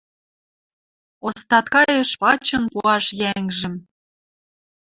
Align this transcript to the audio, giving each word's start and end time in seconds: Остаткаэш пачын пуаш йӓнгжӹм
Остаткаэш 1.27 2.09
пачын 2.21 2.63
пуаш 2.73 3.05
йӓнгжӹм 3.21 3.75